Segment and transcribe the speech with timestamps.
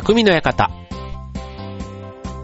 [0.00, 0.70] 匠の館。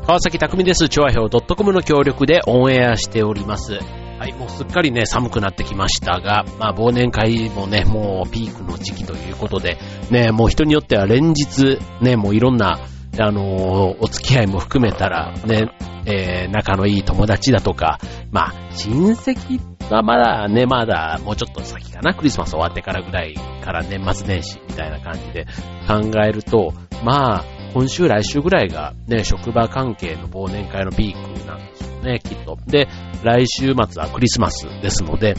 [0.04, 0.88] 川崎匠です。
[0.88, 3.74] 調和表 .com の協力でオンエアしております。
[3.74, 9.79] はい、もうすっかりね、寒くなってきましたが、まあ忘年会もね、もうピークの時期ということで、
[10.11, 12.80] ね、もう人によっては連日、ね、もういろんな、
[13.21, 15.71] あのーお付き合いも含めたら、ね、
[16.07, 18.01] えー仲のいい友達だとか、
[18.33, 19.61] まあ、親戚
[19.93, 23.34] はまだね、まだもうちょっと先かな、クリスマス終わってからぐらい
[23.65, 25.47] から年末年始みたいな感じで
[25.87, 32.59] 考えると、まあ、今週来週ぐらいがね、職場関係の忘年会のピークなんでしょうね、きっと。
[32.67, 32.89] で、
[33.23, 35.35] 来週末はクリスマスですので、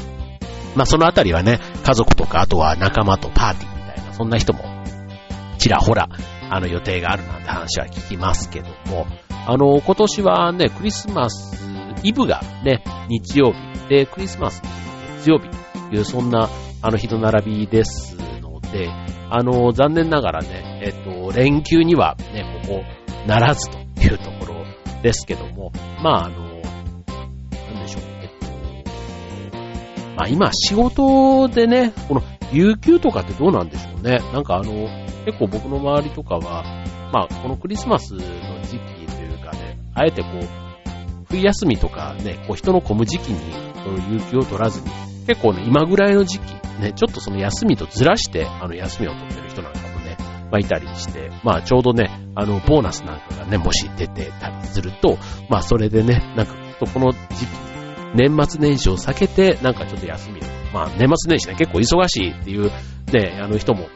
[0.76, 4.76] まあそのあたりはね、家族とか、あとは仲間とパーティーみたいな、そんな人も
[5.66, 6.08] ちらほら、
[6.52, 9.08] あの予定があるなんて話は聞きますけども、
[9.48, 11.60] あの、今年はね、クリスマス
[12.04, 14.62] イブがね、日曜日で、クリスマス
[15.18, 16.50] 月曜日という、そんな、
[16.84, 18.16] あの、日の並びです
[18.76, 18.90] で、
[19.30, 22.84] あの、残念ながらね、えっと、連休にはね、ここ、
[23.26, 24.66] ならずというところ
[25.02, 25.72] ですけども、
[26.04, 28.48] まあ、あの、なんでしょう、えっと、
[30.18, 34.20] まあ今仕事でね、この有給とかってどうなんでしょうね。
[34.34, 34.90] なんかあの、
[35.26, 36.64] 結構僕の周りとかは、
[37.14, 43.40] まあこのクリスマスの時期というかね、あえてこう、冬休みとかね、こう人の混む時期に、
[43.86, 50.18] この有給を取らずに、結構ね、今ぐらいの時期、ね、ちょっとその休みとずらして、あの休みを取ってる人なんかもね、
[50.52, 55.18] まあいたりして、まあちょうどね、あの、ボーナスなんかがね、もし出てたりすると、
[55.50, 56.54] まあそれでね、なんか
[56.94, 57.48] この時期、
[58.16, 60.44] 年末年始を避けて、なんかちょっと休みを。
[60.74, 62.72] まあ年末年始ね、結構忙しいっていう
[63.12, 63.88] ね、あの人も、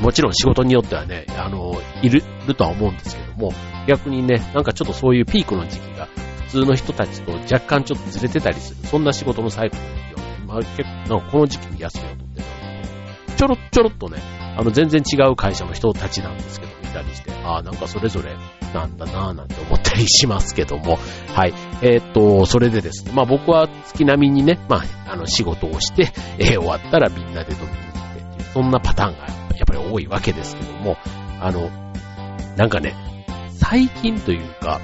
[0.00, 3.52] もちろん仕事によってはね、あの、いる、るとは思うんですけども、
[3.86, 6.08] 逆にね、なんかちょっとそういうピークの時期が
[6.46, 10.13] 普通の人たちと若干ちょっとずれてたりする、そんな仕事のサイクル。
[10.44, 13.36] まあ結構、この時期に休みを取ってるので。
[13.36, 14.22] ちょろちょろっとね、
[14.56, 18.36] あの全然違う会社の人たちなんですけど、いたりして、ああ、なんかそれぞれ
[18.72, 20.98] なんだなぁなんて思ったりしますけども、
[21.34, 21.54] はい。
[21.82, 29.26] えーっと、それでですね、まあ僕は月並みにね、まあ、あの仕事をして、 えー終わったらみんなで飲みに行ってって、そんなパターンが
[29.56, 30.96] やっぱり多いわけですけども、
[31.40, 31.70] あの、
[32.56, 32.94] なんかね、
[33.50, 34.80] 最近というか、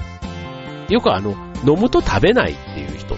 [0.88, 1.30] よくあの、
[1.64, 3.14] 飲むと食べないっていう人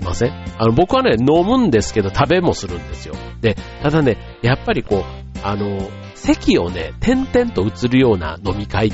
[0.00, 0.32] いません？
[0.58, 3.14] あの、僕はね、飲むんですけど食べもするんですよ。
[3.40, 8.92] で、ただね、やっぱりこう、あの、席をね、点々と移るような飲み会っ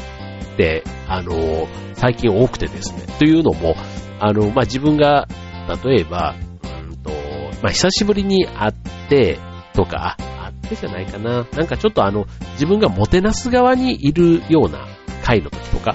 [0.56, 3.02] て、あの、最近多くてですね。
[3.18, 3.74] というのも、
[4.20, 5.26] あの、まあ、自分が、
[5.84, 6.36] 例えば、
[6.88, 7.10] うんと、
[7.62, 8.72] まあ、久しぶりに会っ
[9.08, 9.38] て、
[9.74, 11.46] とか、あ会ってじゃないかな。
[11.52, 14.86] なんかちょっとあの、自分がもてなす側にいるような
[15.24, 15.94] 会の時とか、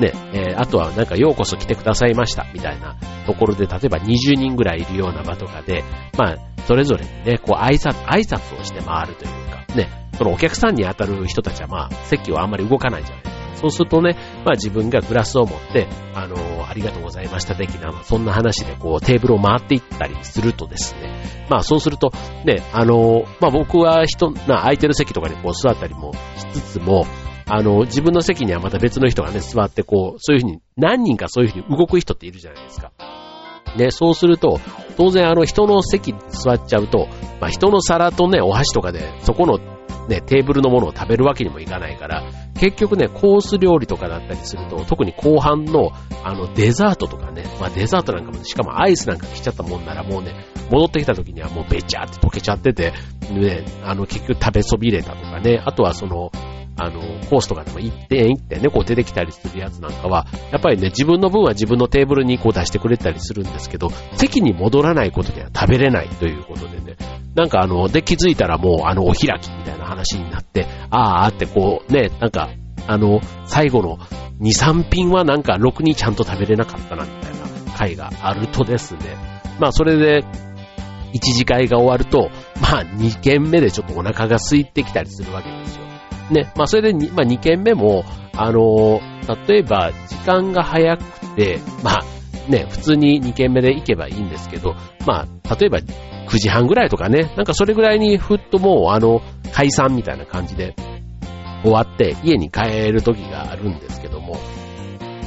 [0.00, 2.96] ね、えーあとはなんかようこそ来てくださいました、みたいな
[3.26, 5.84] ところで、例えば20人ぐらいいるような場とかで、
[6.16, 6.36] まあ、
[6.66, 13.36] それぞれにね、こう挨拶、挨拶をして回るというか、ね、そのお客さんに当たる人たちはまあ、席はあんまり動かないじゃないですか。
[13.56, 16.36] そうするとね、まあ自分がグラスを持って、あの
[16.68, 22.12] ありがとうございました的な、そんな話でこうテーブルを回っていったりするとですね、まあそうすると、
[22.44, 27.06] ね、あのまあ僕は人、な空いてる席とかにこう座ったりもしつつも、
[27.48, 32.92] あの、自分の席にはまた別の人がね、座ってこう、そういうふうに、何人かそういうふうに動く人っているじゃないですか。
[33.76, 34.58] で、そうすると、
[34.96, 37.08] 当然あの人の席座っちゃうと、
[37.40, 39.58] まあ人の皿とね、お箸とかで、そこの
[40.08, 42.24] ね、テーブルのものを食べるわけにもいかないから、
[42.58, 45.90] 結局ね、コース料理とかだったりすると、特に後半の、
[46.24, 50.34] あの、デザートとかね、まあデザートなんかも、しかもアイスなんか来ちゃったもんならもうね、
[50.70, 52.92] 戻ってきた時にはもうべちゃって溶けちゃってて、
[53.30, 56.32] ね、あの、結局食べそびれたとかね、あとはその、
[56.76, 66.96] あの、コースとかでも1点1点ね、こう出てきたりするやつなんかは、やっぱりね、自分の分は自分のテーブルにこう出してくれたりするんですけど、席に戻らないことでは食べれないということでね、
[67.34, 72.50] なんかあの、で気づいたらもうあの、お開きみたいな話になって、あーあってこうね、なんか、
[72.86, 73.98] あの、最後の
[74.40, 79.00] 2、3品はなんか、ろくにちゃんと食べれなかったな、みたいな回があるとですね、
[79.58, 80.24] まあそれで、
[81.12, 82.30] 一次会が終わると、
[82.60, 85.85] まあ2軒目でちょっとお腹が空いてきたりするわけですよ。
[86.30, 89.00] ね、まあそれでに、まあ2軒目も、あの、
[89.46, 94.74] 例えば時間が早くて、まあね、普通に2軒目で行けばいいんですけど、
[95.06, 100.74] まあ例えば9時半ぐらいとかね、なんかそれぐらいにふっともうあの、解散みたいな感じで
[101.62, 104.36] 終わって家に帰る時があるんですけども、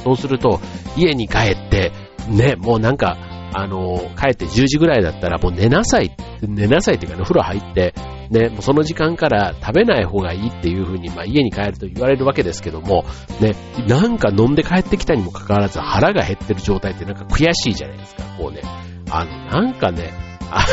[0.04, 0.60] そうすると
[0.96, 1.92] 家に帰って、
[2.28, 3.16] ね、もうなんか、
[3.52, 7.94] あの、帰って10時ぐらいだったらもう寝なさい、寝なさいっていうかね、風呂入って、
[8.30, 13.04] ね、もうその時間から食べない方がいいっていう風に、まあ家に帰ると言われるわけですけども、
[13.40, 13.56] ね、
[13.88, 18.62] なんか飲んで帰ってきたにもかかわらず腹が減ってる状態ってなんか悔しいじゃないですか、こうね。
[19.10, 20.12] あの、なんかね、
[20.50, 20.64] あ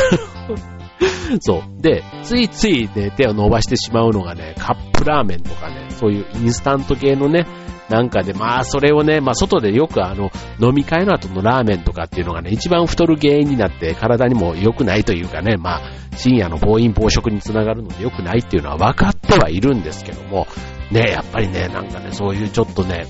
[0.49, 0.77] の、
[1.41, 1.81] そう。
[1.81, 7.45] で、ついついね、手を伸ばしてしまうのがね、カップラーメンとかね、そういうインスタント系のね、
[7.89, 10.29] なんかで、まあ、それをね、まあ、外でよくあの、
[10.61, 15.81] 飲み会の後のラーメンとかっていうのがね、一番太る原因になって体にも良くないというかね、まあ、
[16.17, 20.47] 深夜の暴飲暴食につながるので良くないっていうのは分かってはいるんですけども、
[20.91, 23.05] ね、やっぱりね、なんかね、そういうちょっとね、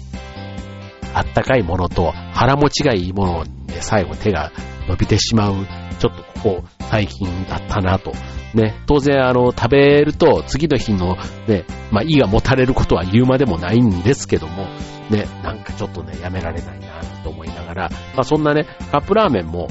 [1.14, 4.52] あったかいものと腹持ちがいいものにね、最後手が
[4.88, 5.66] 伸びてしまう、
[6.00, 8.14] ちょっとここ最近だったなと。
[8.54, 14.67] ね、当然あの、食べると次の日のね、まあ胃がもたれることは言うまでもないんですけども、
[15.10, 16.88] ね、なんかちょっとね、やめられないな
[17.24, 19.68] と思いながら、まあそんなね、カップラーメンも、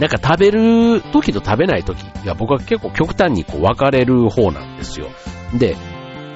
[0.00, 5.08] なんか食べる時と食べない時が僕は結構極端にこう分かれる方なんですよ。
[5.56, 5.76] で、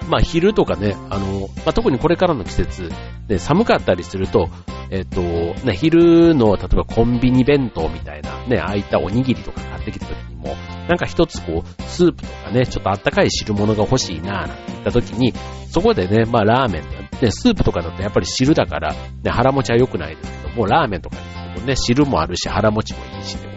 [0.09, 2.91] まあ昼とかね、あの、まあ特にこれからの季節、
[3.27, 4.49] で寒かったりすると、
[4.91, 10.55] えっ、と、ね、昼の、例えばコンビニ弁当みたいな、ね、あいたおにぎりとか買ってきた時にも、
[10.89, 15.33] なんか一つこう、スープとかね、ちょっとあったかい汁物が欲しいなぁなんて言った時に、
[15.69, 23.53] そこでね、まあラーメン、ね、スープとかだとやっぱり汁だから、ね、腹持ちは良くないですけどもう、ラーメンとかにするとね、汁もあるし、腹持ちもいいしってこ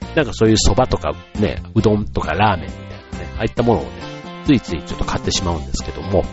[0.00, 3.90] とで、なんかそういう蕎麦とかね、うどんとかラーメンみたいなね、ああいったものをね、
[4.44, 6.24] ついついちょっと買ってしまうんですけども、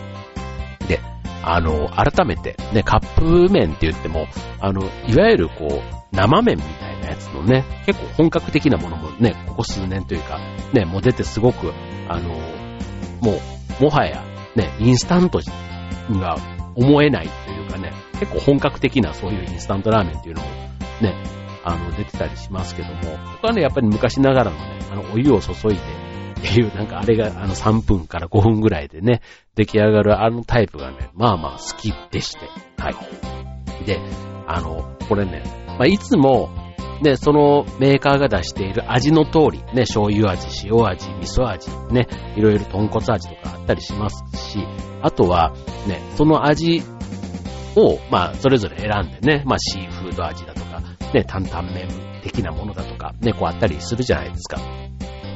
[0.86, 1.00] で、
[1.42, 4.26] あの、改めて、ね、カップ麺って言っても、
[4.60, 10.38] あの、いわゆるこう、生麺みたいなやつのね、結構本格的なものもね、ここ数年というか、
[10.72, 11.72] ね、もう出てすごく、
[12.08, 12.28] あの、
[13.20, 13.40] も
[13.80, 14.22] う、もはや、
[14.54, 15.40] ね、インスタント
[16.08, 16.36] には
[16.74, 20.48] 思えないというかね、結構本格的なそういうインスタントラーメンっていうのも、
[21.00, 21.14] ね、
[21.64, 26.02] あの、出てたりしますけども、僕はね、やっぱり昔ながらのね、あの、お湯を注いで、
[26.42, 29.20] っていう、なんかあれがあの3分から5分ぐらいでね、
[29.54, 32.40] 出来上がるあのタイプがね、まあまあ好きでして。
[32.78, 33.86] はい。
[33.86, 34.00] で、
[34.48, 35.44] あの、これね、
[35.78, 36.50] まあいつも、
[37.02, 42.06] ね、そのメーカーが出している味の通り、ね、醤油味、塩味、味噌味、ね、
[42.36, 44.66] いろいろ豚骨味とかあったりしますし、
[45.02, 45.52] あとは、
[45.86, 46.82] ね、その味
[47.76, 50.80] を、まあ、それぞれ選んでね、まあ、シーフード味だとか、
[51.12, 51.88] ね、担々麺
[52.22, 54.58] 的なものだとか、ね、こうあったりするじゃないですか。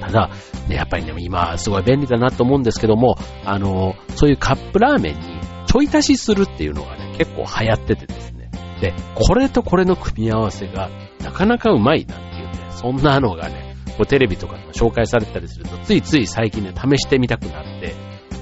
[0.00, 0.30] ただ、
[0.68, 8.50] ね、やっぱりね、今すごい便利だなと思うんですけども、あの、そういうカップラーメンにちょい足しするっていうのがね、結構流行っててですね。
[8.80, 10.90] で、これとこれの組み合わせが
[11.26, 17.94] なかなかうまいなっていうね、そんなのがね、こうテレビとかで紹介されたりすると、ついつい最近ね、試してみたくなって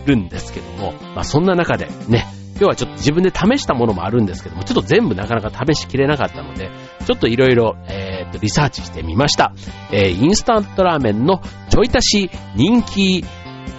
[0.05, 2.27] るんですけども、まあそんな中でね、
[2.57, 6.71] 今日はちょっと自分で試したものもあるんですけども、ちょっと全部なかなか試しきれなかったので、
[7.07, 9.55] ちょっといろいろ、えー、とリサーチしてみました。
[9.91, 11.41] えー、インスタントラーメンの
[11.71, 13.25] ちょい足し人気、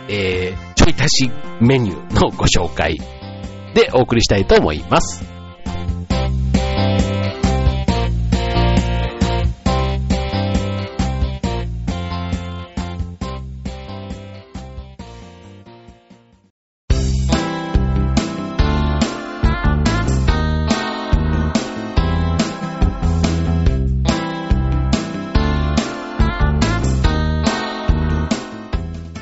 [0.10, 1.32] えー、ちょい足し
[1.62, 3.00] メニューのご紹介
[3.76, 5.35] でお送りしたいと思います。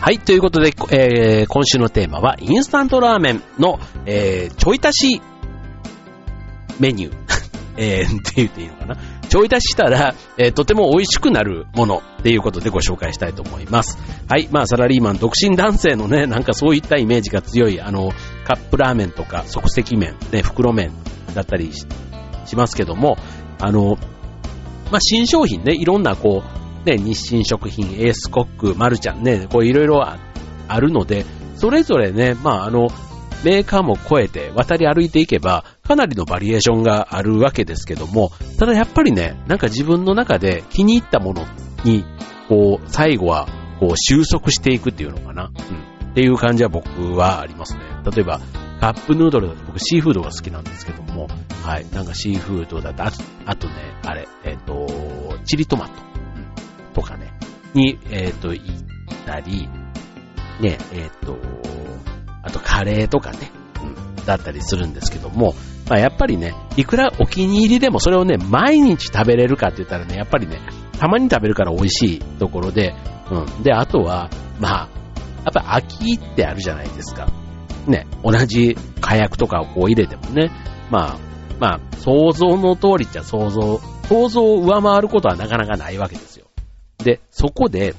[0.04, 5.22] はい、ということで、えー、今週のテーマは、インスタントラーメンの、えー、ちょい足し
[6.78, 7.16] メニュー。
[7.78, 8.98] えー、って言っていいのかな？
[9.30, 13.98] ちょい足したら、えー、とても美味しくなるものっていうことでご紹介したいと思います。
[14.28, 18.12] はい、まあサラリーマン、独身男性のね、なんかそういったイメージが強い、あの、
[18.44, 20.92] カップラーメンとか即席麺、ね、袋麺
[21.34, 21.72] だったり
[22.46, 23.16] しますけども、
[23.58, 23.98] あの、
[24.92, 31.25] まあ新商品ね、いろんなこう、ね、日清食品、エースコック、マルちゃんね、こういろいろあるので、
[31.56, 32.90] それぞれね、まああの、
[33.44, 41.46] メーカーも超えて渡り歩いていけば、かなりのバリエーションがあるわけですけども、ただやっぱりね、なんか自分の中で気に入ったもの
[41.84, 42.06] に、
[42.48, 43.48] こう、最後は、
[43.80, 45.52] こう、収束していくっていうのかな。
[45.54, 46.12] うん。
[46.12, 47.82] っていう感じは僕はありますね。
[48.16, 48.40] 例えば、
[48.80, 51.28] カップヌードルだと僕シーフードが好きなんですけども、
[51.63, 51.86] はい。
[51.92, 53.04] なんかシーフードだと、
[53.46, 53.74] あとね、
[54.06, 56.12] あれ、えっ、ー、と、チリトマト。
[56.94, 57.34] とかね、
[57.74, 58.66] に、えっ、ー、と、行っ
[59.26, 59.68] たり、
[60.60, 61.38] ね、えっ、ー、と、
[62.44, 65.56] あとカレーとかね、うん、だったりするんですけども、
[65.90, 70.60] まあやっぱりね、いくらお気に入りでもそれをね、毎日食べれるかって言ったらね、やっぱりね、
[71.00, 72.94] たまに食べるから美味しいところで、
[73.32, 73.64] うん。
[73.64, 74.90] で、あとは、まあ、
[75.44, 77.28] やっぱ秋ってあるじゃないですか。
[77.88, 80.52] ね、同じ火薬とかをこう入れてもね、
[80.90, 81.20] まあ、
[81.60, 86.43] まあ、想像の通りっちゃ想像、想像を上回ることはなかなかないわけですよ。
[87.03, 87.95] で、そこで、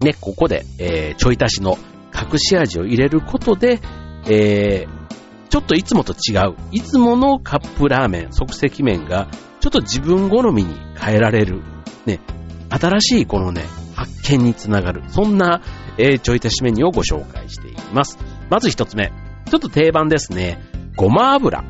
[0.00, 1.78] ね、ここで、えー、ちょい足しの
[2.14, 3.80] 隠し味を入れることで、
[4.28, 9.28] えー、ちょっといつもと違う、いつものカップラーメン、即席麺が、
[9.60, 11.62] ちょっと自分好みに変えられる、
[12.04, 12.20] ね、
[12.68, 13.64] 新しいこのね、
[13.94, 15.62] 発見につながる、そんな、
[15.98, 18.18] えー、ちょい足しメニューをご紹介していきます。
[18.50, 19.12] まず一つ目。
[19.50, 20.58] ちょっと定番ですね。
[20.96, 21.62] ごま油。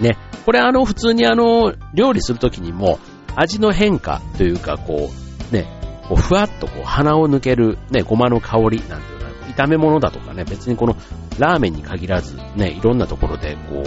[0.00, 0.16] ね。
[0.46, 2.98] これあの、普通にあの、料理するときにも、
[3.36, 5.23] 味の変化というか、こう、
[5.54, 5.66] ね、
[6.08, 10.96] こうふわっとこう鼻を抜けるね、ごまの香りなんていうのは、炒め物だとかね、別にこの
[11.38, 13.82] ラーメンに限らず、ね、いろんなところでこ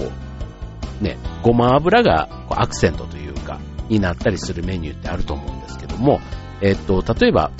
[1.02, 3.60] う、ね、ごま油がこうアクセントというか、
[3.90, 6.20] になったりするメニューってあると思うんですけども、
[6.62, 7.52] えっと、例えば、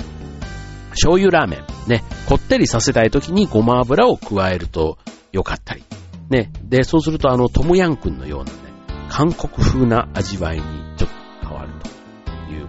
[0.90, 4.98] 醤油ラーメン、ね、こってりさせたい時にごま油を加えると
[5.32, 5.84] よかったり、
[6.30, 8.58] ね、で、そうするとあの、トムヤンクンのようなね、
[9.08, 10.62] 韓国風な味わいに
[10.96, 11.10] ちょっ
[11.40, 12.66] と変わるという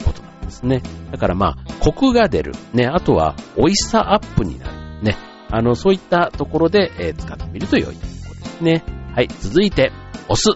[0.60, 0.84] ですね。
[1.12, 5.18] だからまあ、コクが出る、ね、あとは美味しさアップになる、ね、
[5.50, 8.84] あの、そういったところで、えー、使ってみると良いということですね。
[9.16, 9.92] はい、続いて、
[10.28, 10.50] お酢。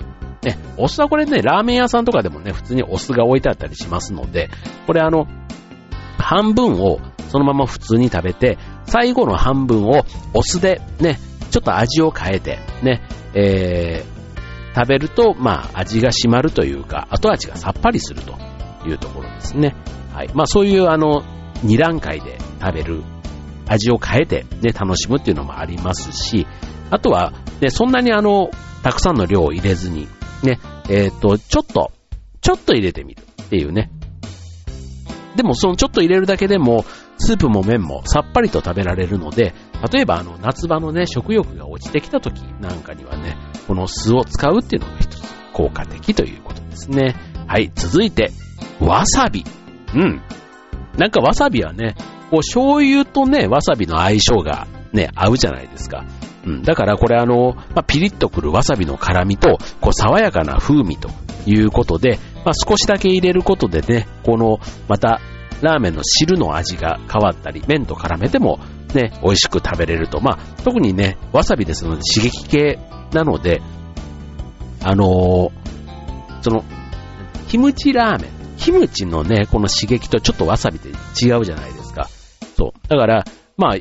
[0.43, 4.49] ね、お酢はこれね、ラーメン屋さんとかでもね、普通にお酢が置いてあったりしますので、
[4.85, 5.27] これあの、
[6.17, 11.17] 半分をそのまま普通に食べて、最後の半分をお酢でね、
[11.49, 13.01] ちょっと味を変えて、ね、
[13.33, 18.37] えー、食べると、まあ、味が締まるというか、後味がさっぱりすると
[18.89, 19.75] いうところですね。
[20.13, 20.29] はい。
[20.33, 21.23] まあ、そういう、あの、
[21.63, 23.03] 二段階で食べる、
[23.65, 26.45] 味を変えて、ね、楽しむっていうのもありますし、
[26.89, 28.51] あとは、ね、そんなにあの、
[28.83, 30.07] たくさんの量を入れずに、
[30.43, 30.59] ね、
[30.89, 31.91] えっ、ー、と、ちょっと、
[32.41, 33.89] ちょっと入れてみるっていうね。
[35.37, 36.85] でも、そのちょっと入れるだけでも、
[37.17, 39.53] スープも麺もさっぱりと食べられるので、
[39.91, 43.37] 例えばあの夏場のね、食欲が落ちてきた時なんかにはね、
[43.67, 45.23] この酢を使うっていうのが一つ
[45.53, 47.15] 効果的ということですね。
[47.47, 48.31] はい、続いて、
[48.87, 49.43] わさび。
[49.95, 50.21] うん。
[50.97, 51.95] なんかわさびはね、
[52.29, 56.05] こう醤油とね、わさびの相性がね、合うじゃないですか。
[56.45, 56.61] うん。
[56.61, 61.09] だからこれあの、まあ、ピリッとくるわさびの辛みと、こう爽やかな風味と
[61.45, 65.19] いうことで、まあ、少しだけ入れることでね、この、また
[65.61, 68.59] ラーメンの汁の味が変わったり、麺と絡めても
[68.93, 70.19] ね、美味しく食べれると。
[70.21, 72.79] まあ、特にね、わさびですので刺激系
[73.13, 73.61] なので、
[74.83, 75.51] あのー、
[76.41, 76.63] その、
[77.47, 78.32] キムチラーメン。
[78.63, 82.07] キムチのね、この刺激とちょっとわさびって違うじゃないですか。
[82.55, 82.87] そう。
[82.87, 83.25] だから、
[83.57, 83.77] まあ、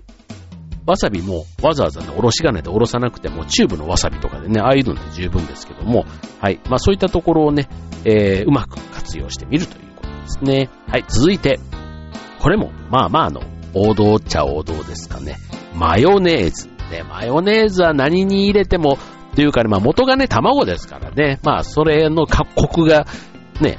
[0.85, 6.05] わさびもわざわざね、おろし金でおろさなくても、チューブのわさびとかでね、ああいうので十分ですけども、
[6.41, 6.59] はい。
[6.69, 7.69] まあそういったところをね、
[8.05, 10.69] えー、うまく活用してみるということですね。
[10.89, 11.05] はい。
[11.07, 11.61] 続いて、
[12.41, 13.41] これも、まあまあの、
[13.75, 15.37] 王道っちゃ王道ですかね。
[15.75, 16.67] マヨネーズ。
[16.91, 18.99] ね、マヨネーズは何に入れても、
[19.37, 21.39] というかね、まあ元がね、卵ですからね。
[21.45, 23.07] まあそれの各国が、
[23.61, 23.79] ね、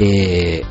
[0.00, 0.66] えー、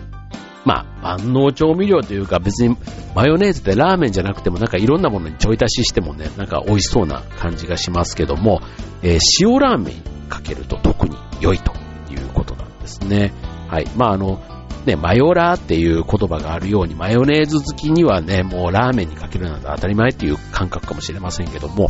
[0.66, 2.76] まあ万能調味料というか別に
[3.16, 8.60] マヨネーズってラーメンじゃなくてもなんかいろんなものにちょい足ししてもね、なんか美味しそうな感じがしますけども、
[9.02, 11.74] えー、塩ラーメンにかけると特に良いと
[12.12, 13.34] いうことなんですね。
[13.68, 13.88] はい。
[13.96, 14.42] まああの、
[14.86, 21.88] ね、マヨラーっていう言葉があるように、マヨネーズ好きにはね、もうラーメンにかけるなんて当たり前っていう感覚かもしれませんけども、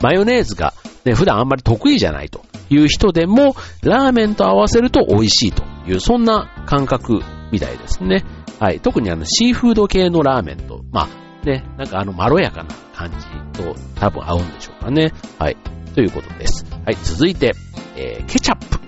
[0.00, 7.20] マヨネーズが、ね、普段あんまり得意じゃないという人でも、ラーメンと合わせると美味しいという、そんな感覚
[7.52, 8.24] みたいですね。
[8.58, 8.80] はい。
[8.80, 15.12] 特にあの、シーフード系のラーメンと、まあ、ね、なんかあの、まろやかな感じと多分合うんでしょうかね。
[15.38, 15.56] はい。
[15.94, 16.64] ということです。
[16.84, 16.96] はい。
[17.02, 17.52] 続いて、
[17.96, 18.78] えー、ケチャップ。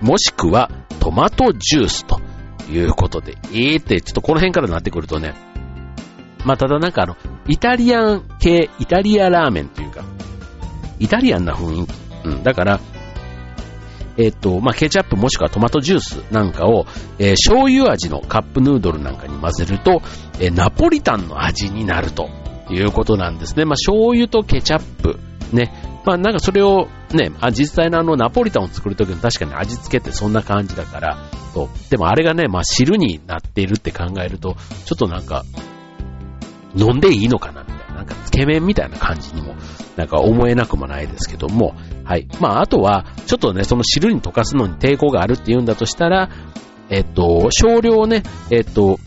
[0.00, 0.70] もしくは、
[1.00, 2.20] トマトジュースと
[2.70, 5.34] いうことで、えーって、ちょっとこの辺からなってくるとね、
[6.44, 7.16] まあ、ただなんかあの、
[7.48, 10.04] イタリアン系、イタリアラーメンというか、
[10.98, 11.92] イタリアンな雰囲気。
[12.24, 12.80] うん、だから、
[14.16, 16.86] えっ、と、まあ、ケチャップもしくはトマトジュースなんかを、
[17.18, 20.02] えー、醤油味のカップヌードルなんかに混ぜると、
[20.38, 22.28] えー、ナポリタンの味になると
[22.70, 23.64] いうことなんですね。
[23.64, 25.18] まあ、醤油とケチャップ、
[25.52, 25.72] ね、
[26.04, 31.18] まあなんかそれをね、あ実際のあのナポリタンを作るときの確かに味付けってそんな感じだから、
[31.54, 31.68] そう。
[31.90, 35.44] でもあれがね、まあ汁になっているって考えると、ちょっとなんか、
[36.76, 37.63] 飲んでいいのかな
[38.36, 39.54] みたいな、なんかつけ麺みたいな感じにも、
[39.96, 41.74] なんか思えなくもないですけども、
[42.04, 42.28] はい。
[42.40, 46.30] まああとは、ちょっとね、その汁に溶かすのに抵抗があるっていうんだとしたら、
[46.90, 48.98] えっと、少量ね、えっと、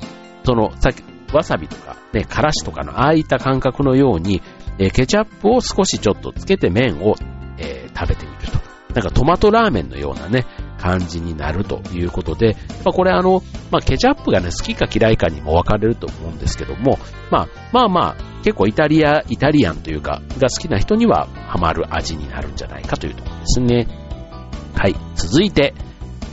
[0.44, 1.04] その、さっき、
[1.34, 4.42] わさびとか、ね、からしとかのああいった感覚のように、
[4.80, 7.16] えケチャップを少しちょっとつけて麺を、
[7.58, 8.60] えー、食べてみると。
[8.94, 10.46] なんかトマトラーメンのようなね、
[10.78, 12.56] 感じになるということで、
[12.86, 17.00] まあ、これあの、まあ、ケチャップがね、好きか嫌いかにも分かれると思うんですけども、
[17.32, 23.88] まあ、まあまあ、結構イタリア、イタリアンというか、が好きな人にはハマる味になるんじゃないかというところですね。
[24.76, 24.96] はい。
[25.16, 25.74] 続いて、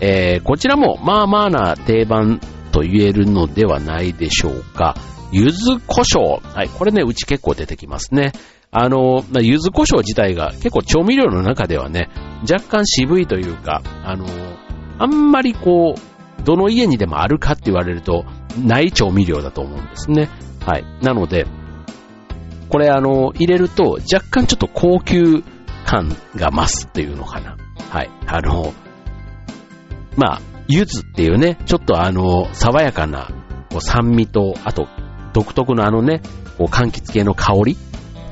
[0.01, 2.41] えー、こちらもまあまあな定番
[2.73, 4.97] と言えるのではないでしょうか。
[5.33, 6.41] 柚子胡椒。
[6.55, 8.33] はい、これね、うち結構出てきますね。
[8.77, 12.11] あの、柚子胡椒自体が結構調味料の中ではね、
[12.43, 14.27] 若干渋いというか、あの、
[14.99, 18.25] あんまりこう、どの家にでもあるかって言われると、
[18.59, 20.29] ない調味料だと思うんですね。
[20.67, 20.85] はい。
[21.03, 21.47] なので、
[22.69, 25.45] これあの、入れると若干ちょっと高級
[25.87, 27.57] 感が増すっていうのかな。
[27.91, 28.11] はい。
[28.27, 28.75] あの、
[30.17, 33.29] まあ、柚子っていうね、ちょっとあの、爽やかな
[33.71, 34.89] こう酸味と、あと、
[35.33, 36.23] 独特のあのね、
[36.59, 37.77] こう柑橘系の香り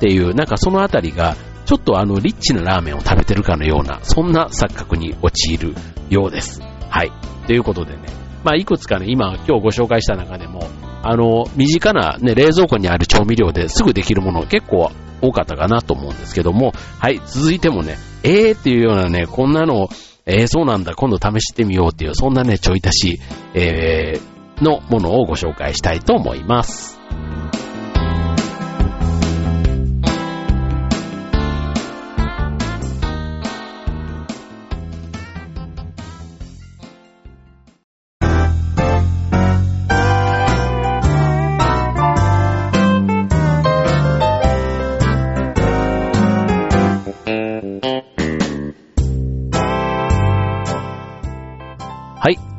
[0.03, 5.75] っていう、なんかそのあたりが、ちょっとあの、リッチなラーメンを食べてるかのような、そんな錯覚に陥る
[6.09, 6.59] ようです。
[6.89, 7.11] はい。
[7.47, 8.03] ということでね、
[8.43, 10.67] まあ、いくつかね、今、今日ご紹介した中でも、
[11.03, 14.91] あの、身近なね、冷蔵庫にある調味料ですぐできるもの結構
[15.21, 19.87] 多かったかなと思うんですけども、はい、続いてもね、えーっていうようなね、こんなの、
[20.25, 23.19] えー、そうなんだ、今度試してみようっていう、そんなね、ちょい足し、
[23.53, 26.99] えー、のものをご紹介したいと思います。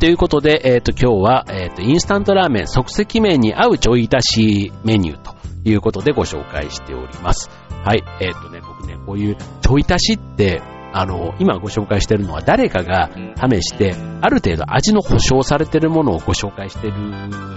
[0.04, 5.34] ということで、えっ、ー、と、今日は、えっ、ー、と、インスタントラーメン即席麺に合うちょい足しメニューと
[5.64, 7.48] いうことでご紹介しております。
[7.70, 8.04] はい。
[8.20, 10.60] えっ、ー、とね、僕ね、こういうちょい足しって、
[10.92, 16.92] あの、今ご紹介してるのは誰かが試して、ある程度味の保証されてるものをご紹介してる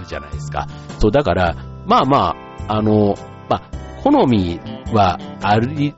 [0.06, 0.68] じゃないですか。
[1.00, 2.34] そう、だから、まあま
[2.66, 3.14] あ、あの、
[3.50, 4.58] まあ、好み
[4.94, 5.94] はあり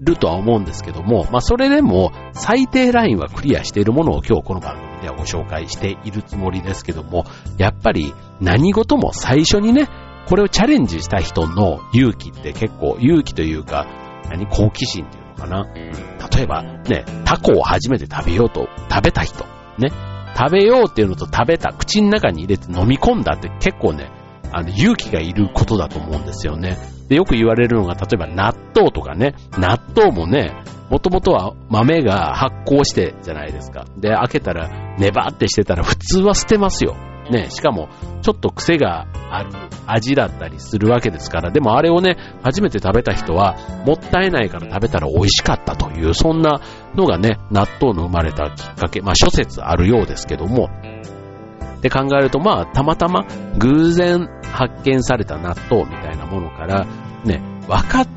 [0.00, 7.24] るとは思うんですけども、まあそれでも最低ラインはクリアしているものを今日この番組ではご紹介しているつもりですけども、
[7.58, 9.88] やっぱり何事も最初にね、
[10.26, 13.86] これをチャレンジした人の勇気って結構、勇気というか、
[14.30, 15.64] 何、好奇心っていうのかな。
[15.74, 19.44] 例えばね、タコを初めて食べようと、食べた人、
[19.78, 19.90] ね、
[20.38, 24.10] 食べようっていうのと食べた、口の中に入れて飲み込んだって結構ね、
[24.52, 26.78] あの、勇気がいることだと思うんですよね。
[27.08, 30.54] で、よく言われるのが、例えば納豆とかね、納豆もね、
[30.90, 33.86] もともとは豆が発酵してじゃないですか。
[33.98, 34.68] で、開けたら、
[34.98, 36.96] ネバってしてたら普通は捨てますよ。
[37.30, 37.88] ね、しかも、
[38.20, 39.50] ちょっと癖がある
[39.86, 46.60] 味だったりするわけですから、でもあれをね、初めて食べた人は、もったいないから食べたら美味しかったという、そんな
[46.94, 50.68] のがね、納豆の生まれたきっかけ、まあ諸説あるようですけども、
[51.82, 53.26] で考えると、まあ、たまたま
[53.58, 56.86] 偶然発見された納豆みたいなものから、
[57.24, 58.08] ね、分かっ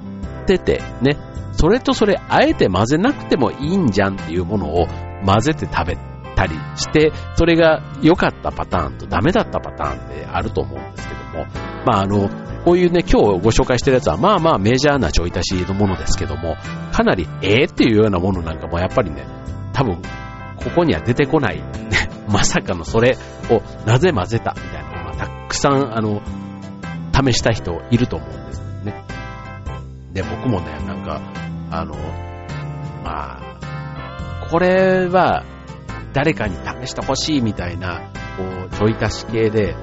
[0.45, 1.17] てて、ね、
[1.56, 4.88] それとそれ、あえて混ぜなくてもいいんじゃんっていうものを
[5.26, 5.98] 混ぜて食べ
[6.36, 11.46] たりして、それが良かったパターンとダメだったパターンってあると思うんですけども、
[11.86, 12.30] まああの、
[12.65, 16.56] こういうね、今日ご紹介してるやつは、まあまあメジャーなちょい足しのものですけども、
[16.91, 19.26] かなりええっていうようなものなんかもやっぱりね、
[19.72, 20.02] 多分、
[20.58, 21.63] ここには出てこない、ね、
[22.28, 23.18] まさかのそれ
[23.50, 26.22] をなぜ混ぜたみたいなのがたくさん、あの、
[27.13, 29.04] 試した人いると思うんですね。
[30.13, 31.22] で、僕もね、なんか、
[31.81, 31.95] あの、
[33.03, 35.43] まあ、これは
[36.13, 38.01] 誰かに試してほしいみたいな、
[38.38, 39.75] こう、ちょい足し系で、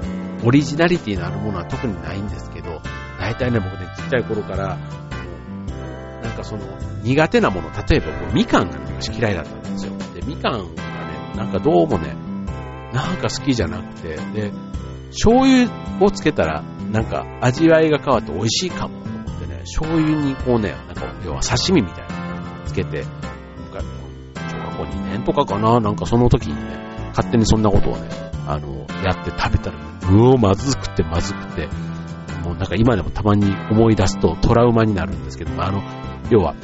[0.45, 2.81] オリジナリティのあるものは特にないんですけど、
[3.21, 4.77] 大体ね、僕ね、ちっちゃい頃から、
[6.23, 6.65] なんかその、
[7.03, 9.93] 苦手なもの、例えばこうみかんが昔嫌いだったんですよ。
[10.15, 10.67] で、みかんがね、
[11.37, 12.17] なんかどうもね、
[12.93, 14.53] なんか好きじゃなくて、で、
[15.11, 18.95] 醤油をつけたら、なんか味わいが変わって美味しいかも、
[19.63, 23.05] 醤油にこうね、なんか要は刺身みたいなのつけて、
[24.53, 28.09] 小学校2年とかかな、なんかその時にね、勝手にそんなことをね、
[28.47, 29.79] あの、やって食べたら、
[30.11, 31.69] うお、まずくてまずくて、
[32.45, 35.83] もうなんか今でもたまに思い出すとトラウマになるんですけども、あの、
[36.31, 36.55] 要は、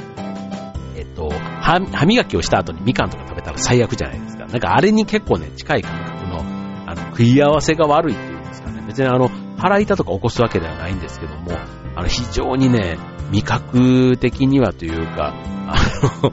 [0.97, 1.31] えっと、
[1.61, 4.47] 歯磨きをした後にみかんとか食べたら最悪じゃないですか。
[4.47, 6.41] なんかあれに結構ね、近い感覚の、
[6.87, 8.83] あの、食い合わせが悪いっていうんですかね。
[8.87, 11.53] 別にあの、腹痛とか起こすわけではないんですけども、
[11.99, 12.97] あの、非常にね、
[13.33, 15.35] 味覚的にはというか、
[15.67, 15.75] あ
[16.23, 16.33] の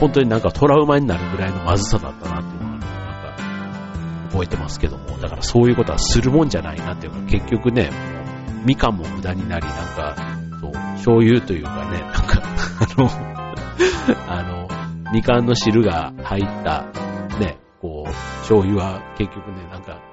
[0.00, 7.90] 本当になんかトラウマになるぐらいのまずさだったなっていうのは、なんか、覚えてますけども、だからそういうことはするもんじゃないなっていうか、結局ね、
[8.64, 10.16] みかんも無駄になり、なんか、
[10.62, 12.42] そう、醤油というかね、なんか、
[12.80, 13.10] あの、
[14.28, 14.68] あの、
[15.12, 16.86] みかんの汁が入った、
[17.38, 20.07] ね、こう、醤油は結局ね、なんか、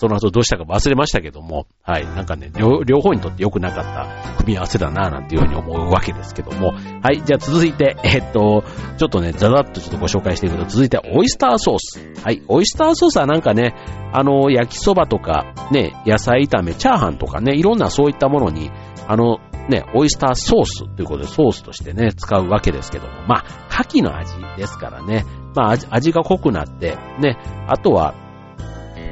[0.00, 8.64] その後どうしたか忘れましたけども、はい、なんかね、両方にとって良くなかった組み合わせだなぁ、なんていうふうに思うわけですけども、はい、じゃあ続いて、えっと、
[8.96, 12.00] ちょっとね、ざざっとちょっとご紹介していくと、続いて、オイスターソース。
[12.24, 13.74] はい、オイスターソースはなんかね、
[14.14, 18.70] あの、焼きそばとか、ね、野菜炒め、チャーハンとかね、いろんなそういったものに、
[19.06, 27.36] あの、ね、オイスターソースということでソースとしてね、使うわけですけども、まあ、牡蠣の味ですからね、まあ味が濃くなって、ね、
[27.66, 28.14] あとは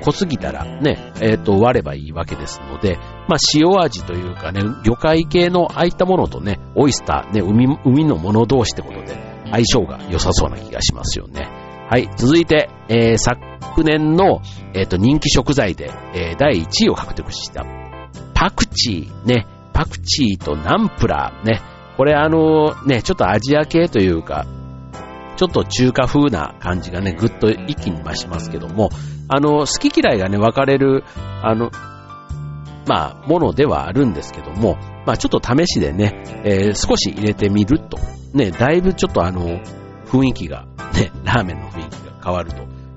[0.03, 9.17] 濃すぎたらね、えっ、ー、と、割ればいいわけですので、まあ塩味というかね、魚介系のああいったものとね、オイスター、ね、海、海のもの同士ってことで
[9.51, 11.49] 相性が良さそうな気がしますよね。
[11.91, 14.43] はい、続いて、えー、昨年の、
[14.75, 17.65] えっ、ー、と、人気食材で、えー、第1位を獲得した
[18.35, 21.63] パクチー、ね、パクチーとナンプラー、ね、
[21.97, 24.47] これあのね、ちょっとアジア系というか、
[25.37, 28.91] ちょっと中華風な感じがね、ぐっと一気に増しますけども、
[29.29, 31.05] あの、好き嫌いがね、分かれる、
[31.43, 31.71] あの、
[32.87, 37.99] まあ、ものではあるんですけども、まあ、ちょっと試しでね、えー、少し入れてみると、
[38.33, 39.61] ね、だいぶちょっとあの、
[40.07, 42.53] 雰囲気が、ね、ラーメンの雰囲気が変わる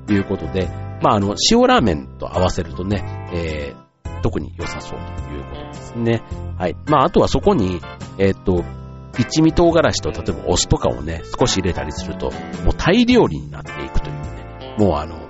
[0.07, 0.67] ということで、
[1.01, 6.23] まあ、あの、塩ラーメンと合わせるとね、えー、特に良さそうということですね。
[6.57, 6.75] はい。
[6.87, 7.81] まあ、あとはそこに、
[8.17, 8.63] えー、っと、
[9.17, 12.31] 一味唐辛子と例えばお酢とかをね、少し入れたりすると、
[12.63, 15.20] もうタイ料理になっていくというね、もうあの、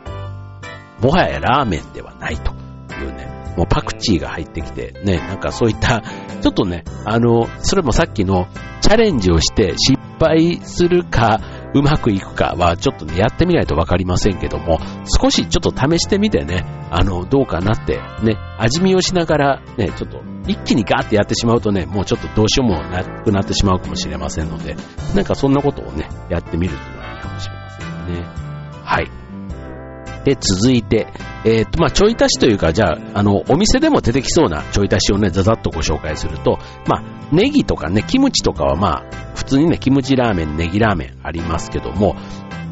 [1.01, 2.51] もはやラーメンではないと
[2.95, 6.01] いうね、もうパクチーが入ってきて、ね、なんかそういった、
[6.41, 8.47] ちょっとね、あの、それもさっきの
[8.81, 11.39] チャレンジをして失敗するか、
[11.73, 14.79] うまくいくかはちょっとね、やってみないとわかりませんけども、
[15.21, 24.75] 少しちょっと試してみてね、あの、どうかなって、ね、味見をしながら、ね、ちょっと一気にガーってやってしまうとね、もうちょっとどうしようもなくなってしまうかもしれませんので、
[25.15, 28.25] なんかそんなことをね、やってみるっていうのはいいかもしれませんね。
[28.83, 29.20] はい。
[30.23, 31.07] で、続いて、
[31.45, 42.15] えっ、ー、と、まあ、ちょい足しというか、じゃあ、あの、お店でも出てきそうなちょい足しをね、ざざっとご紹介すると、まあ、ネギとかね、キムチとかはまあ、普通にね、キムチラーメン、ネギラーメンありますけども、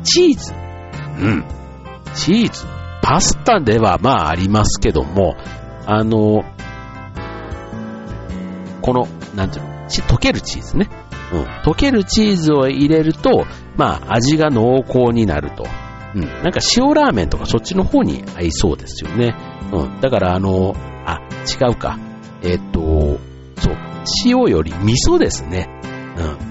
[0.03, 0.53] チーズ。
[0.53, 1.45] うん。
[2.13, 2.65] チーズ。
[3.01, 5.35] パスタではまあありますけども、
[5.85, 6.43] あの、
[8.81, 10.89] この、なんていうの、溶けるチーズね。
[11.33, 11.43] うん。
[11.63, 15.65] 溶けるチーズを入れると、まあ、味が濃厚になると。
[16.15, 16.21] うん。
[16.21, 19.35] なんか塩ラーメンとかそっちの方に合いそうですよね。
[19.71, 19.99] うん。
[20.01, 21.97] だからあの、あ、違うか。
[22.41, 23.19] えっ、と、
[23.57, 23.77] そう。
[24.25, 25.69] 塩より味噌ですね。
[26.17, 26.49] うん。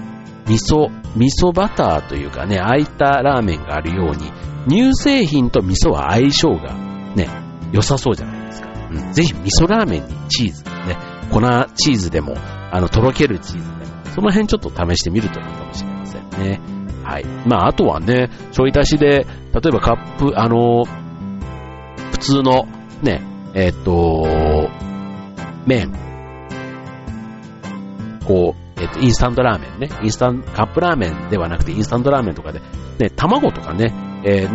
[0.53, 4.31] 味噌、味噌バターというかね、ああいたラーメンがあるように、
[4.67, 6.73] 乳製品と味噌は相性が
[7.15, 7.27] ね、
[7.71, 8.69] 良さそうじゃないですか。
[8.91, 9.13] うん。
[9.13, 10.97] ぜひ味噌ラーメンにチーズね、
[11.31, 11.41] 粉
[11.75, 12.35] チーズでも、
[12.71, 16.78] あの、とろけるチーズでも、その辺ちょっと試してみるといいかもしれませんね。
[17.09, 17.25] はい。
[17.47, 19.25] まあ、あとはね、ちょい足しで、例え
[19.71, 20.85] ばカップ、あの、
[22.11, 22.67] 普通の、
[23.01, 23.23] ね、
[23.55, 24.27] えっ、と、
[25.65, 25.91] 麺、
[28.27, 32.59] こう、えっ、と、インスタントラーメンね、インスタン、カップラーメンではなくてインスタントラーメンとかで、
[32.99, 33.91] ね、卵とかね、
[34.23, 34.49] えー、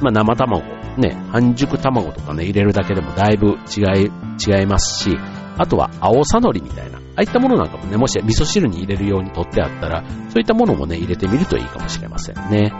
[0.00, 0.62] まあ、生卵、
[0.96, 5.18] ね、半熟卵とかね、入れるだけでもだいぶ違い、違いますし、
[5.58, 12.72] あとは青さのりみたいな、ああいったものなんかもね、もし味噌汁に入れるように取ってあったら、そういったものもね、入れてみるといいかもしれませんね。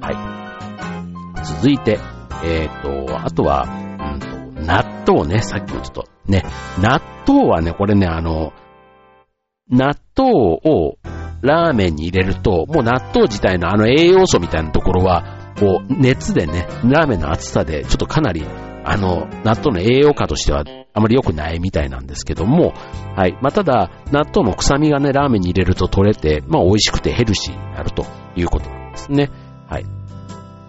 [0.00, 1.44] はい。
[1.44, 1.98] 続いて、
[2.44, 6.44] えっ、ー、と、あとは、うんと、納豆ね、さっきもちょっとね、
[6.80, 8.52] 納豆はね、これね、あの、
[9.70, 10.96] 納豆を
[11.42, 18.44] ラーメンに入れると、もう納豆自体のあの栄養素みたいなところは、こう、熱でね、ラーメンの厚さで、ちょっとかなり、
[18.88, 22.72] あの、納豆の栄養価としてはあまり良くないみたいなんですけども、
[23.16, 23.36] はい。
[23.42, 29.30] まあ、ただ、納豆の臭みがね、ラーメンに入れると取れて、まあ、美味しくてヘルシーになるということなんですね。
[29.68, 29.86] はい。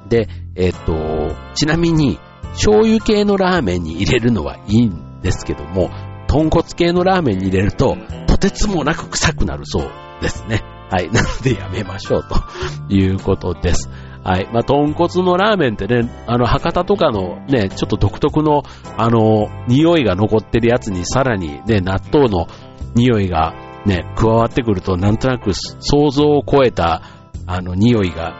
[0.09, 2.19] で、えっ、と、ちなみに、
[2.53, 5.91] 醤油系のラーメンに入れるのはいいんですけども、
[6.27, 10.63] 豚骨系のラーメンに入れると、とてつもなく臭くなるそうですね。
[10.89, 11.11] はい。
[11.11, 13.89] なのでやめましょうということです。
[14.27, 14.49] はい。
[14.51, 18.63] まあ、豚骨のラーメンってね、あの、博多とかのね、ちょっと独特の、
[18.97, 22.47] あの、匂いが残ってるやつにさらにね、納豆の
[22.93, 23.53] 匂いが
[23.85, 27.03] ね、加わってくると、なんとなく想像を超えた、
[27.45, 28.33] あの、匂いが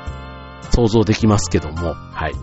[0.71, 2.33] 想像できますけども、はい。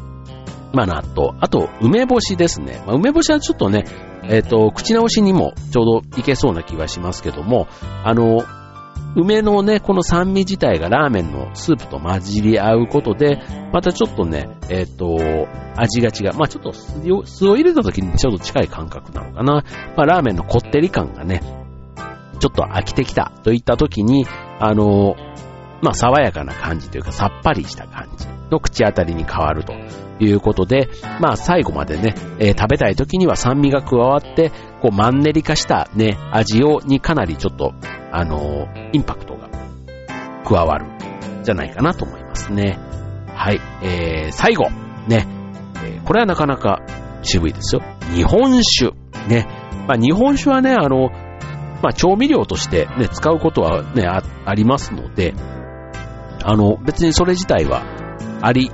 [0.72, 1.37] まあ、納豆。
[1.38, 2.83] あと、梅干しですね。
[2.87, 3.85] まあ、梅干しはちょっとね、
[4.22, 7.68] えっ、ー、と、口直しにもちょうどいけそうな気がしますけども、
[8.04, 8.42] あの、
[9.16, 13.40] 梅のね、この酸味自体がラーメンのスープと混じり合うことで、
[13.72, 16.37] またちょっとね、えっ、ー、と、味が違う。
[16.37, 19.64] まあちょっと酢を入れた時にちょっと近い感覚なのかな。
[19.96, 21.40] まあラーメンのこってり感がね、
[22.40, 24.27] ちょっと飽きてきたといった時に、
[24.59, 25.16] あの、
[25.81, 29.74] まあ爽やかな感じというかさっぱりした感じの口当たりに変わると
[30.18, 30.88] いうことで、
[31.20, 34.50] まあ最後までね、えー、食べたい時には酸味が加わって、
[34.81, 37.74] こうマンネリ化したね、味をにかなりちょっと
[38.16, 39.48] あの、インパクトが
[40.44, 40.87] 加わる
[41.42, 42.79] じゃないかなと思いますね。
[43.35, 43.61] はい。
[43.83, 44.70] えー、最後。
[45.09, 45.27] ね。
[45.85, 46.81] えー、これはなかなか
[47.22, 47.83] 渋いですよ。
[48.14, 48.94] 日本酒。
[49.29, 49.46] ね。
[49.88, 51.11] まあ、日本酒はね、あの、
[51.83, 55.35] まあ、調味料としてね、使うことはね、あありますので、
[56.44, 57.83] あの、別にそれ自体は
[58.42, 58.70] あり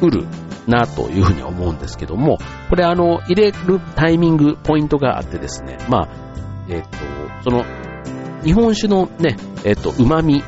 [0.00, 0.24] うる
[0.68, 2.38] なというふうに思うんですけども、
[2.70, 6.08] これあの、入れるタイミング、ポイントがあってですね、まあ、
[6.68, 6.88] えっ、と、
[7.42, 7.64] その、
[8.44, 10.44] 日本酒のね、えっ、と、旨味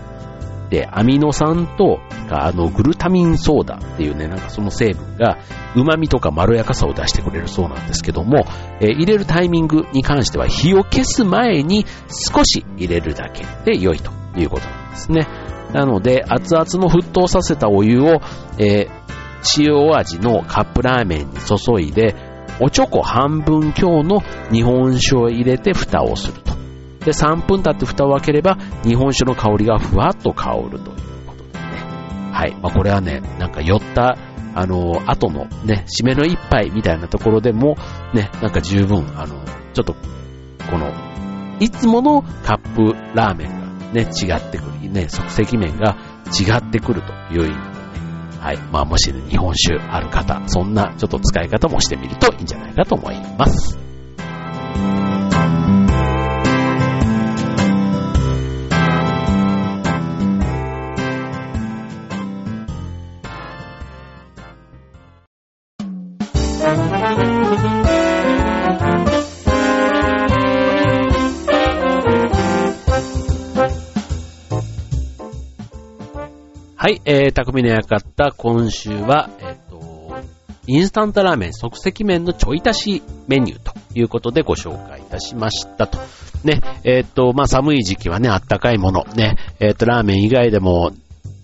[0.70, 5.38] で、アミノ酸と、あの、グルタミンソーダっていうね、なんかその成分が、
[5.74, 8.44] 旨味とかまろやかさを出してくれるそうなんですけども、
[8.80, 15.28] えー、入れるタイミングに関しては、火を消す前に少し入れるだけで良いということなんですね。
[15.72, 18.20] なので、熱々の沸騰させたお湯を、
[18.58, 22.14] えー、塩味のカップラーメンに注いで、
[22.60, 26.65] おちょこ半分強の日本酒を入れて蓋をすると。
[27.06, 32.32] で、3分経って蓋を開ければ、日本酒の香りがふわっと香るということでね。
[32.32, 32.56] はい。
[32.60, 34.18] まあ、これはね、なんか酔った、
[34.56, 37.76] あの、後のね、締めの一杯みたいなところでも、
[38.12, 39.36] ね、なんか十分、あの、
[39.72, 39.94] ちょっと、
[40.68, 40.92] この、
[41.60, 47.56] いつものカップラーメンがね、違ってくる、ね、即席麺が違ってくるという意味でね。
[48.40, 48.58] はい。
[48.72, 53.78] まあ、もし、ね、日本酒ある方、そんなちょっと使い方もしてみるといいんじゃないかと思います。
[76.86, 80.16] はい、えー、匠の館、今週は、えっ、ー、と、
[80.68, 85.98] インスタントラーメン即席麺のちょい足しメニューということでご紹介いたしましたと。
[86.44, 90.92] ね、えっ、ー、と、まあ、寒い時期はね、あったかいもの、ね、えっ、ー、と、ラーメン以外でも、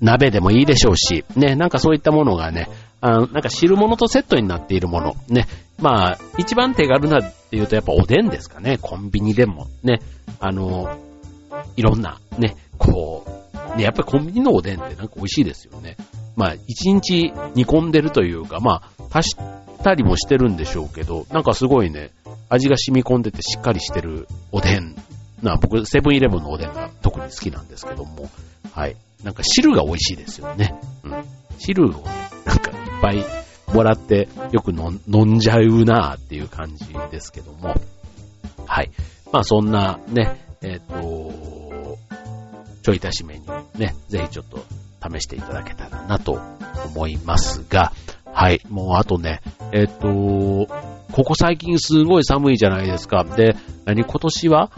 [0.00, 2.68] 鍋でもいいでしょうし、ね、なんかそういったものがね、
[3.00, 5.48] あの、なんか汁物とセットになっているもの、ね、
[5.80, 10.02] まあ、一番手軽なっていうとやっぱおでんですかね、コンビニでも、ね、
[10.38, 10.96] あの、
[11.74, 13.41] いろんな、ね、こう、
[13.76, 15.96] で、やっぱりコンビニのおでんってなんか美味しいですよね。
[16.36, 19.36] まあ、一日煮込んでるというか、まあ、足し
[19.82, 22.10] たりもしてるんでしょうけど、なんかすごいね、
[22.48, 24.94] 味が染み込んでてしっかりしてるおでん。
[25.42, 28.30] な、僕、セブンイレブンのおでんが特に好きなんですけども、
[28.72, 28.96] はい。
[29.22, 30.74] なんか汁が美味しいですよね。
[31.04, 31.24] うん。
[31.58, 32.02] 汁をね、
[32.44, 33.24] なんかいっぱい
[33.74, 37.74] もらってよく飲んじゃうなーっていう感じですけども、
[38.66, 38.90] はい。
[39.32, 41.61] まあそんなね、えっ、ー、と、
[42.82, 44.64] ちょい足しメニューね、ぜひちょっと
[45.10, 46.40] 試していただけたらなと
[46.86, 47.92] 思いますが、
[48.32, 49.40] はい、もうあとね、
[49.72, 50.66] えっ、と、
[51.12, 53.24] ここ最近すごい寒いじゃないですか。
[53.24, 54.70] で、何今年は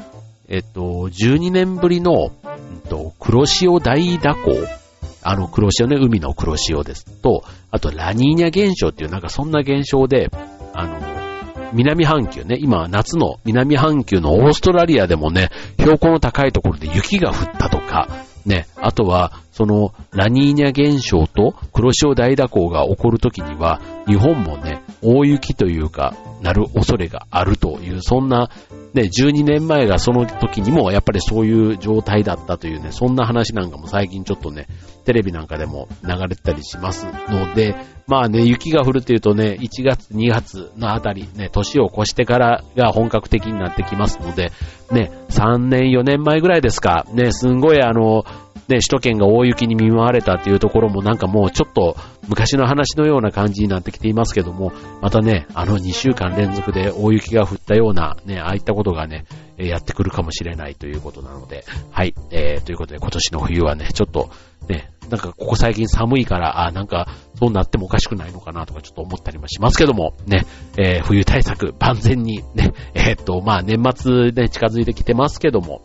[0.48, 4.84] えっ、と、12年ぶりの、うんと、黒潮大蛇行
[5.26, 10.30] あの黒潮ね、海の黒潮ですと、あとラニーニャ現象っていうなんかそんな現象で、
[10.74, 11.23] あの、
[11.72, 18.08] 南半球ね、今夏の南半球のオーストラリアでもね、標高の高いところで雪が降ったとか、
[18.46, 28.50] ね、あとは、その、ラニーニャ現象と黒潮大蛇行が起こるときには、日本もね、大雪というか、なる恐れがあるという、そんな、
[28.94, 34.66] ね、12年前がその時にもやっぱりそういう状態だったというね、そんな話なんかも最近ちょっとね、
[35.04, 37.76] テレビなんかでも流れてたりしますので、
[38.08, 44.52] まあね、雪が降るっていうとね、1月、2月のあたり、ね、年を越してからが本格的になってきますので、
[44.90, 48.24] ね、3年、4年前ぐらいですか、ね、すんごいあの、
[48.68, 51.96] ね、首都圏が大雪に見舞われたっていうところもなんかもうちょっと
[52.28, 54.72] 昔の話のような感じになってきていますけども、
[55.02, 64.30] またね、あの2週間連続で大雪が降ったようなね、ああいったことがね、やってくるかもしれないということなので、はい、えー、ということで今年の冬はね、ちょっと
[64.68, 70.46] ね、なんかここ最近寒いから、あ、なんかそうなってもおかしくないのかなとかちょっと思ったりもしますけども、ね、
[70.76, 75.82] えー、冬対策万全にね、えー、っと、まあ年末ね、近づいてきてますけども、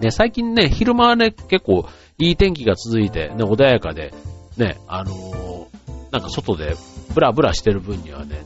[0.00, 4.12] ね、最近ね、昼間はね、結構いい天気が続いて、ね、穏やかで、
[4.56, 6.74] ね、あのー、なんか外で
[7.14, 8.44] ブラブラしてる分にはね、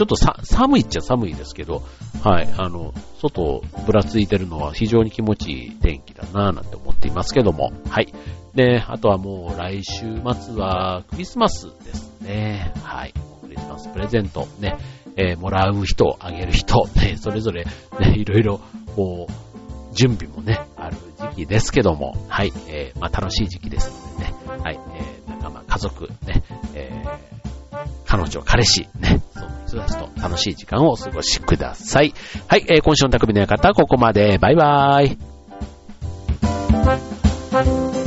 [0.00, 1.82] ちょっとさ、寒いっちゃ寒いですけど、
[2.22, 8.12] はい、あの、外ぶらついてるのは非常に気持ちいい天気だなぁなんて思っていますけども、はい。
[8.54, 10.06] で、あとはもう来週
[10.40, 12.72] 末はクリスマスですね。
[12.82, 13.12] はい。
[13.42, 14.78] クリスマスプレゼントね、
[15.16, 18.60] えー、もらう人、あげる人、ね、それぞれね、いろいろ、
[18.96, 19.49] こう、
[19.92, 26.42] 準備もね、ある時期ですけども、はい、えー、まあ楽しい時期ですのでね、はい、えー、仲間、家族、ね、
[26.74, 27.18] えー、
[28.06, 29.22] 彼女、彼氏、ね、
[29.66, 32.14] その人たちと楽しい時間をお過ごしください。
[32.48, 34.38] はい、えー、今週の匠の館、ここまで。
[34.38, 35.16] バイバー
[37.96, 37.99] イ。